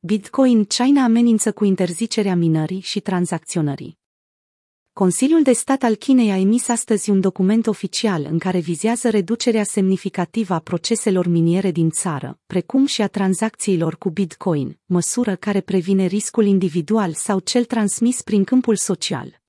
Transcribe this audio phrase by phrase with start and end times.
[0.00, 3.98] Bitcoin China amenință cu interzicerea minării și tranzacționării.
[4.92, 9.64] Consiliul de stat al Chinei a emis astăzi un document oficial în care vizează reducerea
[9.64, 16.06] semnificativă a proceselor miniere din țară, precum și a tranzacțiilor cu Bitcoin, măsură care previne
[16.06, 19.40] riscul individual sau cel transmis prin câmpul social.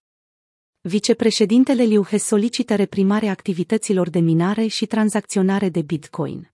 [0.81, 6.51] Vicepreședintele Liu He solicită reprimarea activităților de minare și tranzacționare de Bitcoin.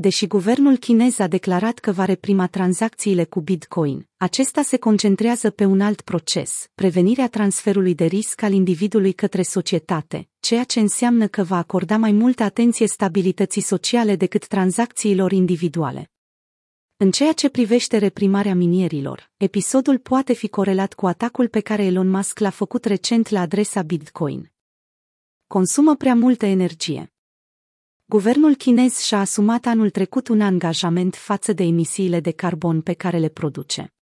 [0.00, 5.64] Deși guvernul chinez a declarat că va reprima tranzacțiile cu Bitcoin, acesta se concentrează pe
[5.64, 11.42] un alt proces, prevenirea transferului de risc al individului către societate, ceea ce înseamnă că
[11.42, 16.10] va acorda mai multă atenție stabilității sociale decât tranzacțiilor individuale.
[16.96, 22.08] În ceea ce privește reprimarea minierilor, episodul poate fi corelat cu atacul pe care Elon
[22.08, 24.52] Musk l-a făcut recent la adresa Bitcoin.
[25.46, 27.12] Consumă prea multă energie.
[28.10, 33.18] Guvernul chinez și-a asumat anul trecut un angajament față de emisiile de carbon pe care
[33.18, 33.94] le produce.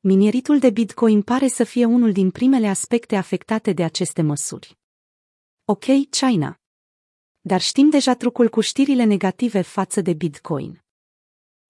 [0.00, 4.78] Mineritul de Bitcoin pare să fie unul din primele aspecte afectate de aceste măsuri.
[5.64, 6.60] Ok, China.
[7.40, 10.84] Dar știm deja trucul cu știrile negative față de Bitcoin.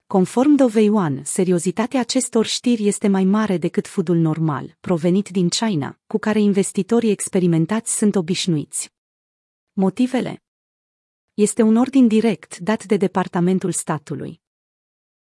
[0.07, 5.99] Conform Dovei One, seriozitatea acestor știri este mai mare decât fudul normal, provenit din China,
[6.07, 8.93] cu care investitorii experimentați sunt obișnuiți.
[9.73, 10.39] Motivele
[11.35, 14.41] este un ordin direct dat de Departamentul Statului.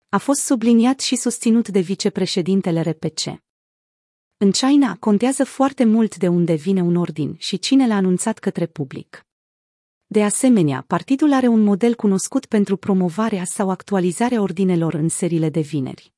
[0.09, 3.43] A fost subliniat și susținut de vicepreședintele RPC.
[4.37, 8.67] În China contează foarte mult de unde vine un ordin și cine l-a anunțat către
[8.67, 9.27] public.
[10.07, 15.61] De asemenea, partidul are un model cunoscut pentru promovarea sau actualizarea ordinelor în serile de
[15.61, 16.18] vineri.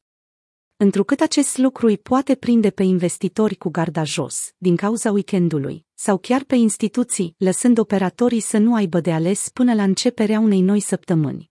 [0.83, 6.19] Întrucât acest lucru îi poate prinde pe investitori cu garda jos, din cauza weekendului, sau
[6.19, 10.81] chiar pe instituții, lăsând operatorii să nu aibă de ales până la începerea unei noi
[10.81, 11.51] săptămâni.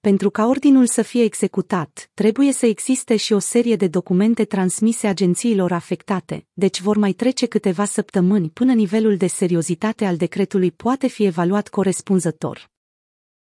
[0.00, 5.06] Pentru ca ordinul să fie executat, trebuie să existe și o serie de documente transmise
[5.06, 11.06] agențiilor afectate, deci vor mai trece câteva săptămâni până nivelul de seriozitate al decretului poate
[11.06, 12.74] fi evaluat corespunzător.